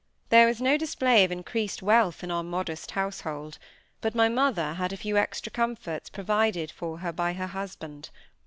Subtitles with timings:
[0.29, 3.59] There was no display of increased wealth in our modest household;
[4.01, 8.09] but my mother had a few extra comforts provided for her by her husband.